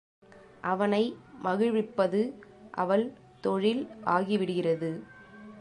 அவனை 0.61 1.01
மகிழ்விப்பது 1.43 2.21
அவள் 2.71 3.05
தொழில் 3.41 3.87
ஆகி 4.03 4.37
விடுகிறது. 4.37 4.91